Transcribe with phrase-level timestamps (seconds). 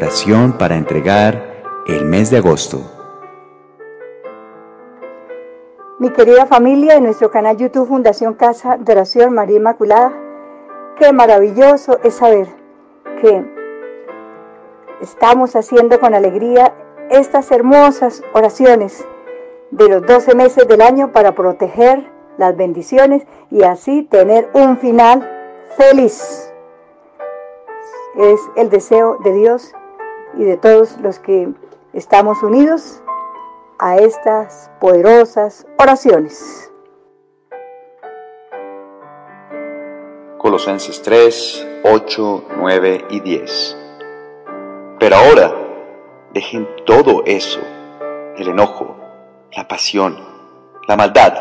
[0.00, 2.78] oración para entregar el mes de agosto.
[5.98, 10.10] Mi querida familia de nuestro canal YouTube Fundación Casa de Oración María Inmaculada,
[10.98, 12.48] qué maravilloso es saber
[13.20, 13.44] que
[15.02, 16.72] estamos haciendo con alegría
[17.10, 19.04] estas hermosas oraciones
[19.70, 25.28] de los 12 meses del año para proteger las bendiciones y así tener un final
[25.76, 26.54] feliz.
[28.16, 29.74] Es el deseo de Dios
[30.36, 31.48] y de todos los que
[31.92, 33.02] estamos unidos
[33.78, 36.70] a estas poderosas oraciones.
[40.38, 43.76] Colosenses 3, 8, 9 y 10.
[44.98, 45.54] Pero ahora
[46.32, 47.60] dejen todo eso,
[48.36, 48.96] el enojo,
[49.56, 50.18] la pasión,
[50.86, 51.34] la maldad,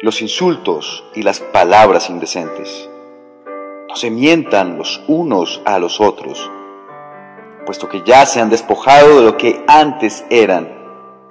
[0.00, 2.88] los insultos y las palabras indecentes.
[3.88, 6.50] No se mientan los unos a los otros,
[7.68, 10.70] puesto que ya se han despojado de lo que antes eran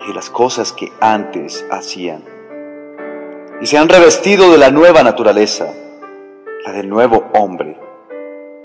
[0.00, 2.24] y de las cosas que antes hacían.
[3.60, 5.72] Y se han revestido de la nueva naturaleza,
[6.66, 7.78] la del nuevo hombre,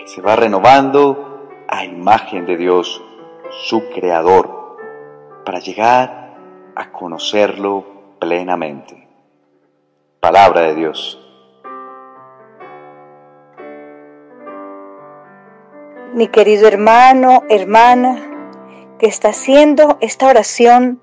[0.00, 3.00] que se va renovando a imagen de Dios,
[3.68, 4.76] su Creador,
[5.44, 6.34] para llegar
[6.74, 7.84] a conocerlo
[8.18, 9.06] plenamente.
[10.18, 11.29] Palabra de Dios.
[16.20, 18.18] Mi querido hermano, hermana,
[18.98, 21.00] que está haciendo esta oración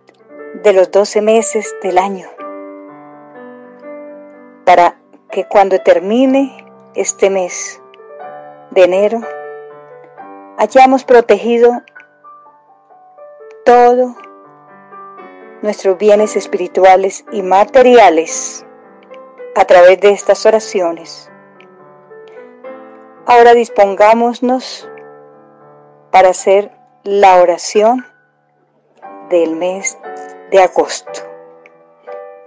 [0.61, 2.27] de los 12 meses del año,
[4.63, 4.99] para
[5.31, 7.81] que cuando termine este mes
[8.69, 9.21] de enero,
[10.59, 11.81] hayamos protegido
[13.65, 14.15] todo
[15.63, 18.67] nuestros bienes espirituales y materiales
[19.55, 21.31] a través de estas oraciones.
[23.25, 24.87] Ahora dispongámonos
[26.11, 26.71] para hacer
[27.03, 28.05] la oración
[29.29, 29.97] del mes
[30.51, 31.21] de agosto.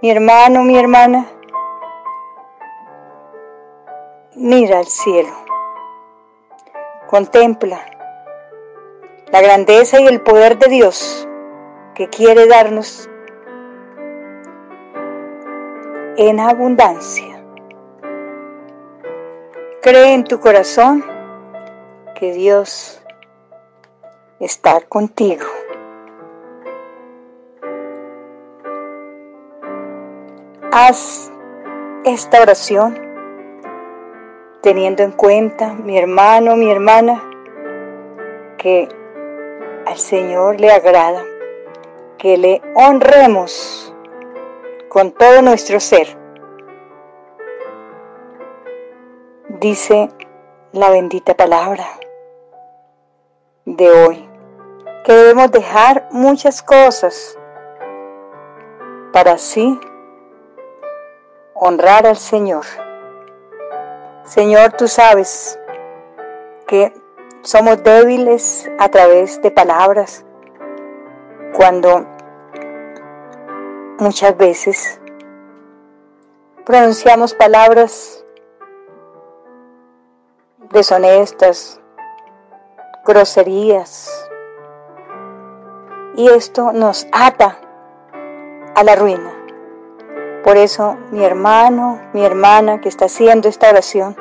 [0.01, 1.25] Mi hermano, mi hermana,
[4.35, 5.33] mira al cielo,
[7.07, 7.85] contempla
[9.31, 11.27] la grandeza y el poder de Dios
[11.93, 13.09] que quiere darnos
[16.17, 17.43] en abundancia.
[19.81, 21.03] Cree en tu corazón
[22.15, 23.00] que Dios
[24.41, 25.45] está contigo.
[30.73, 31.31] Haz
[32.03, 32.99] esta oración
[34.61, 37.23] teniendo en cuenta, mi hermano, mi hermana,
[38.57, 38.89] que
[39.85, 41.23] al Señor le agrada
[42.17, 43.95] que le honremos
[44.89, 46.17] con todo nuestro ser.
[49.59, 50.09] Dice
[50.71, 51.85] la bendita palabra
[53.65, 54.30] de hoy,
[55.03, 57.37] que debemos dejar muchas cosas
[59.11, 59.79] para así
[61.53, 62.65] honrar al Señor.
[64.23, 65.59] Señor, tú sabes
[66.67, 66.93] que
[67.41, 70.23] somos débiles a través de palabras,
[71.53, 72.05] cuando
[73.99, 75.01] muchas veces
[76.65, 78.23] pronunciamos palabras
[80.71, 81.81] deshonestas,
[83.05, 84.20] groserías,
[86.15, 87.57] y esto nos ata
[88.75, 89.31] a la ruina.
[90.43, 94.15] Por eso, mi hermano, mi hermana que está haciendo esta oración,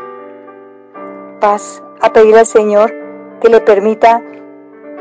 [1.40, 2.92] vas a pedir al Señor
[3.40, 4.22] que le permita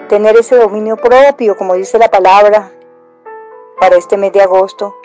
[0.08, 2.72] tener ese dominio propio, como dice la palabra,
[3.80, 4.96] para este mes de agosto,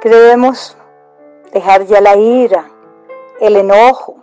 [0.00, 0.76] que debemos
[1.52, 2.70] dejar ya la ira,
[3.40, 4.16] el enojo,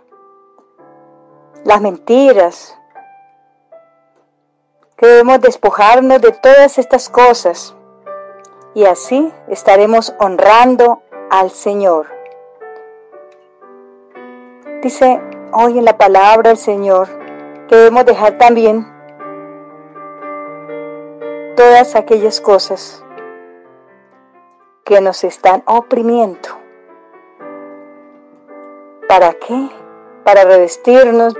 [1.64, 2.75] las mentiras,
[4.96, 7.74] que debemos despojarnos de todas estas cosas
[8.74, 12.06] y así estaremos honrando al Señor.
[14.82, 15.20] Dice
[15.52, 17.08] hoy en la palabra el Señor
[17.68, 18.86] que debemos dejar también
[21.56, 23.04] todas aquellas cosas
[24.84, 26.48] que nos están oprimiendo.
[29.08, 29.68] ¿Para qué?
[30.24, 31.34] Para revestirnos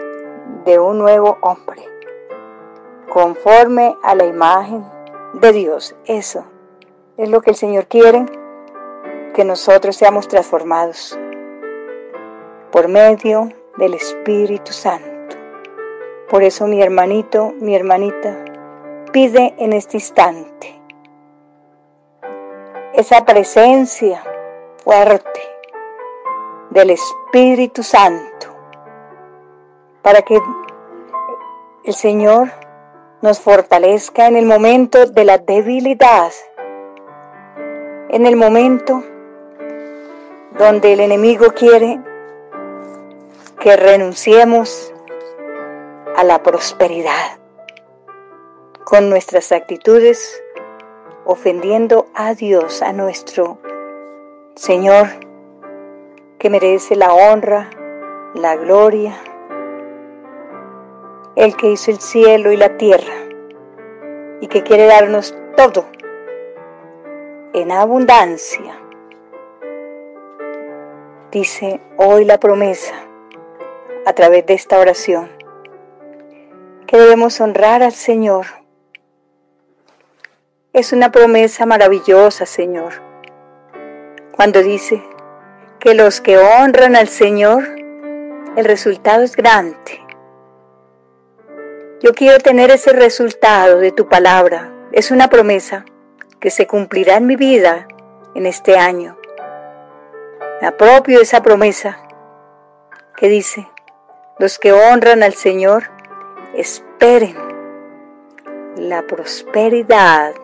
[0.64, 1.84] de un nuevo hombre,
[3.16, 4.84] conforme a la imagen
[5.32, 5.96] de Dios.
[6.04, 6.44] Eso
[7.16, 8.26] es lo que el Señor quiere,
[9.32, 11.18] que nosotros seamos transformados
[12.70, 13.48] por medio
[13.78, 15.34] del Espíritu Santo.
[16.28, 18.36] Por eso mi hermanito, mi hermanita,
[19.12, 20.78] pide en este instante
[22.92, 24.22] esa presencia
[24.84, 25.40] fuerte
[26.68, 28.48] del Espíritu Santo
[30.02, 30.38] para que
[31.82, 32.65] el Señor
[33.22, 36.32] nos fortalezca en el momento de la debilidad,
[38.08, 39.02] en el momento
[40.58, 42.00] donde el enemigo quiere
[43.60, 44.92] que renunciemos
[46.16, 47.38] a la prosperidad
[48.84, 50.42] con nuestras actitudes,
[51.24, 53.58] ofendiendo a Dios, a nuestro
[54.54, 55.08] Señor,
[56.38, 57.68] que merece la honra,
[58.34, 59.16] la gloria,
[61.36, 63.12] el que hizo el cielo y la tierra
[64.40, 65.84] y que quiere darnos todo
[67.52, 68.80] en abundancia.
[71.30, 72.94] Dice hoy la promesa
[74.06, 75.30] a través de esta oración
[76.86, 78.46] que debemos honrar al Señor.
[80.72, 82.94] Es una promesa maravillosa, Señor,
[84.34, 85.02] cuando dice
[85.80, 87.64] que los que honran al Señor,
[88.56, 90.05] el resultado es grande.
[92.02, 94.70] Yo quiero tener ese resultado de tu palabra.
[94.92, 95.86] Es una promesa
[96.40, 97.88] que se cumplirá en mi vida
[98.34, 99.16] en este año.
[100.60, 101.98] Me apropio esa promesa
[103.16, 103.66] que dice,
[104.38, 105.84] los que honran al Señor,
[106.54, 107.34] esperen
[108.76, 110.34] la prosperidad,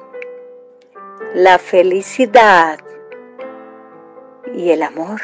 [1.35, 2.79] la felicidad
[4.55, 5.21] y el amor.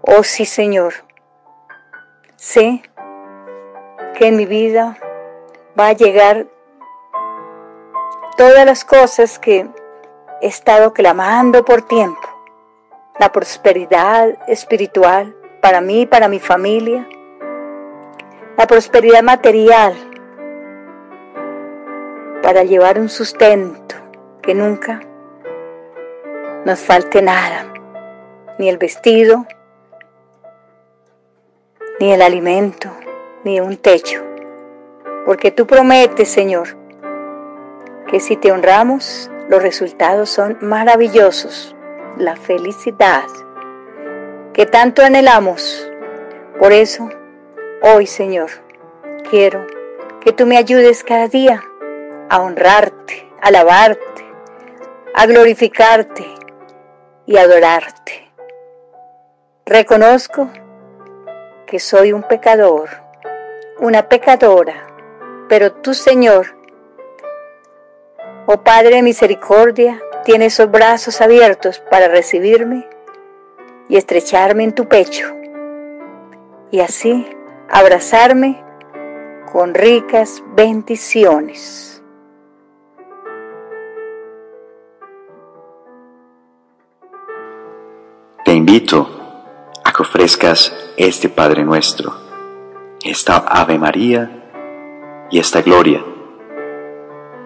[0.00, 0.94] Oh sí, Señor,
[2.36, 2.82] sé
[4.22, 4.96] que en mi vida
[5.76, 6.46] va a llegar
[8.36, 9.66] todas las cosas que
[10.40, 12.28] he estado clamando por tiempo.
[13.18, 17.04] La prosperidad espiritual para mí, para mi familia,
[18.56, 19.92] la prosperidad material,
[22.44, 23.96] para llevar un sustento
[24.40, 25.00] que nunca
[26.64, 27.66] nos falte nada,
[28.56, 29.46] ni el vestido,
[31.98, 32.88] ni el alimento,
[33.44, 34.22] ni un techo.
[35.26, 36.76] Porque tú prometes, Señor,
[38.08, 41.74] que si te honramos, los resultados son maravillosos.
[42.16, 43.24] La felicidad
[44.52, 45.90] que tanto anhelamos.
[46.58, 47.08] Por eso,
[47.84, 48.48] Hoy, Señor,
[49.28, 49.66] quiero
[50.20, 51.64] que tú me ayudes cada día
[52.30, 54.24] a honrarte, a alabarte,
[55.16, 56.24] a glorificarte
[57.26, 58.30] y adorarte.
[59.66, 60.48] Reconozco
[61.66, 62.88] que soy un pecador,
[63.78, 64.86] una pecadora,
[65.48, 66.56] pero tú, Señor,
[68.46, 72.88] oh Padre de misericordia, tienes esos brazos abiertos para recibirme
[73.88, 75.34] y estrecharme en tu pecho.
[76.70, 77.26] Y así
[77.68, 78.62] abrazarme
[79.52, 82.02] con ricas bendiciones.
[88.44, 89.08] Te invito
[89.84, 92.12] a que ofrezcas este Padre nuestro,
[93.04, 96.04] esta Ave María y esta Gloria,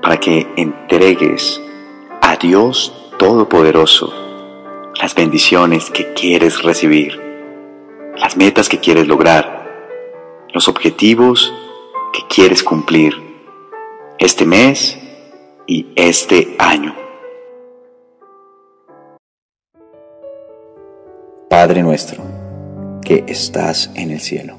[0.03, 1.61] para que entregues
[2.21, 4.13] a Dios Todopoderoso
[5.01, 7.21] las bendiciones que quieres recibir,
[8.17, 9.57] las metas que quieres lograr
[10.53, 11.53] los objetivos
[12.13, 13.15] que quieres cumplir
[14.19, 14.99] este mes
[15.67, 16.95] y este año.
[21.51, 22.23] Padre nuestro,
[23.03, 24.59] que estás en el cielo,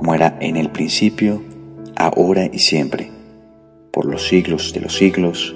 [0.00, 1.42] como era en el principio,
[1.94, 3.10] ahora y siempre,
[3.90, 5.54] por los siglos de los siglos.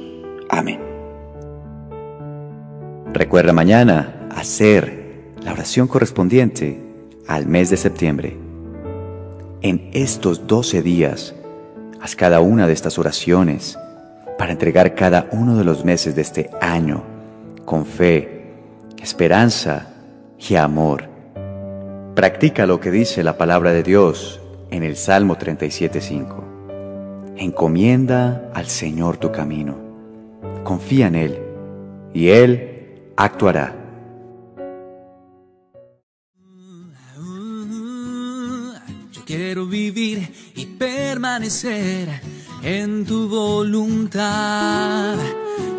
[0.50, 0.78] Amén.
[3.14, 6.78] Recuerda mañana hacer la oración correspondiente
[7.26, 8.36] al mes de septiembre.
[9.62, 11.34] En estos doce días,
[12.02, 13.78] haz cada una de estas oraciones
[14.36, 17.02] para entregar cada uno de los meses de este año
[17.64, 18.52] con fe,
[19.02, 19.94] esperanza
[20.38, 21.13] y amor.
[22.14, 24.40] Practica lo que dice la palabra de Dios
[24.70, 27.34] en el Salmo 37.5.
[27.36, 29.74] Encomienda al Señor tu camino,
[30.62, 31.38] confía en Él
[32.14, 33.74] y Él actuará.
[39.12, 42.08] Yo quiero vivir y permanecer
[42.62, 45.16] en tu voluntad.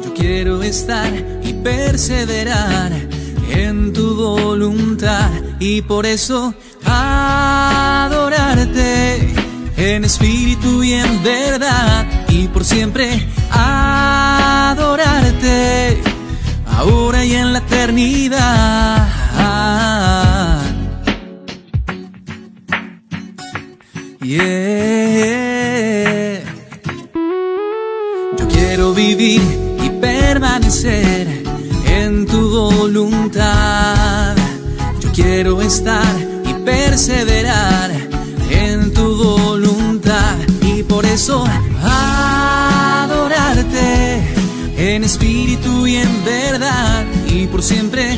[0.04, 1.14] Yo quiero estar
[1.44, 3.15] y perseverar
[3.50, 6.54] en tu voluntad y por eso
[6.86, 8.16] adorarte
[9.78, 14.82] en espíritu y en verdad y por siempre adorarte
[16.68, 19.06] ahora y en la eternidad.
[24.22, 25.36] Yeah.
[28.38, 29.42] Yo quiero vivir
[29.84, 31.15] y permanecer
[32.96, 34.36] voluntad.
[35.02, 37.92] Yo quiero estar y perseverar
[38.50, 41.44] en tu voluntad y por eso
[41.84, 43.74] adorarte
[44.78, 48.18] en espíritu y en verdad y por siempre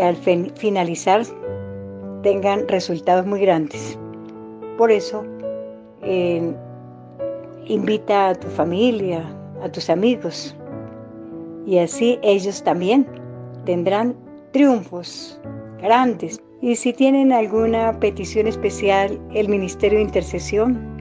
[0.00, 1.22] al finalizar
[2.22, 3.98] tengan resultados muy grandes.
[4.78, 5.24] Por eso,
[6.02, 6.52] eh,
[7.66, 9.24] invita a tu familia,
[9.62, 10.56] a tus amigos,
[11.66, 13.06] y así ellos también
[13.64, 14.14] tendrán
[14.52, 15.40] triunfos
[15.82, 16.40] grandes.
[16.62, 20.96] Y si tienen alguna petición especial, el Ministerio de Intercesión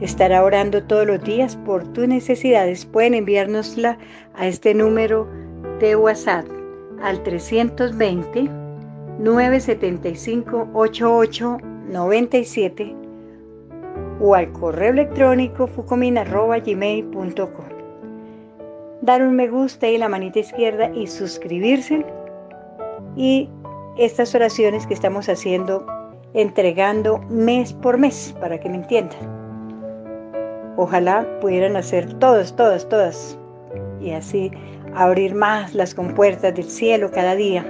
[0.00, 2.84] estará orando todos los días por tus necesidades.
[2.84, 3.98] Pueden enviárnosla
[4.34, 5.26] a este número
[5.80, 6.55] de WhatsApp
[7.02, 8.50] al 320
[9.18, 12.94] 975 8897
[14.20, 17.64] o al correo electrónico fucomin.gmail.com.
[19.02, 22.04] Dar un me gusta y la manita izquierda y suscribirse.
[23.14, 23.48] Y
[23.98, 25.86] estas oraciones que estamos haciendo,
[26.34, 29.18] entregando mes por mes, para que me entiendan.
[30.76, 33.38] Ojalá pudieran hacer todas, todas, todas.
[34.00, 34.50] Y así
[34.96, 37.64] abrir más las compuertas del cielo cada día.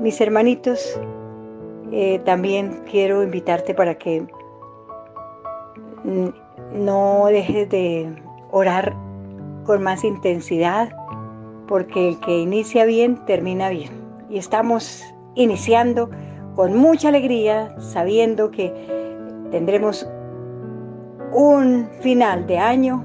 [0.00, 0.98] Mis hermanitos,
[1.90, 4.26] eh, también quiero invitarte para que
[6.72, 8.14] no dejes de
[8.50, 8.94] orar
[9.64, 10.94] con más intensidad,
[11.66, 13.90] porque el que inicia bien, termina bien.
[14.30, 15.02] Y estamos
[15.34, 16.10] iniciando
[16.54, 18.72] con mucha alegría, sabiendo que
[19.50, 20.08] tendremos
[21.32, 23.04] un final de año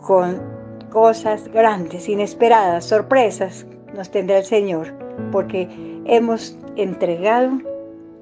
[0.00, 0.55] con
[0.96, 4.94] cosas grandes, inesperadas, sorpresas nos tendrá el Señor,
[5.30, 5.68] porque
[6.06, 7.58] hemos entregado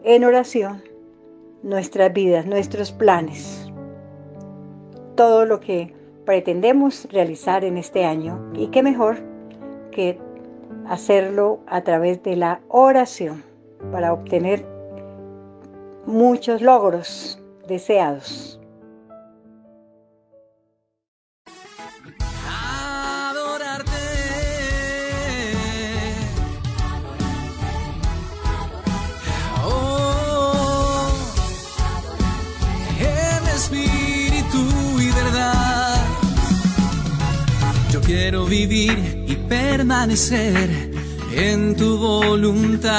[0.02, 0.82] en oración
[1.62, 3.70] nuestras vidas, nuestros planes,
[5.14, 8.50] todo lo que pretendemos realizar en este año.
[8.54, 9.18] Y qué mejor
[9.92, 10.18] que
[10.88, 13.44] hacerlo a través de la oración
[13.92, 14.66] para obtener
[16.06, 18.60] muchos logros deseados.
[38.48, 40.90] Vivir y permanecer
[41.34, 42.92] en tu voluntad.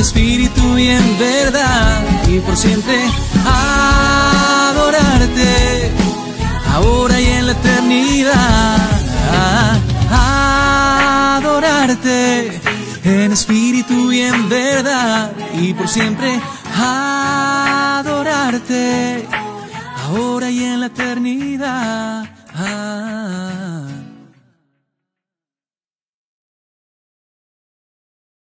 [0.00, 2.98] Espíritu y en verdad y por siempre
[4.66, 5.90] adorarte
[6.74, 8.78] ahora y en la eternidad.
[11.36, 12.60] Adorarte
[13.04, 16.40] en espíritu y en verdad y por siempre
[17.98, 19.28] adorarte
[20.06, 22.24] ahora y en la eternidad.